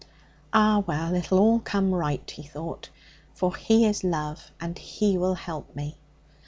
[0.51, 2.89] 'Ah, well, it'll all come right,' he thought,
[3.35, 5.95] 'for He is love, and He will help me.'